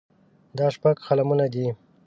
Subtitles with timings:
[0.57, 1.67] دا شپږ قلمونه دي.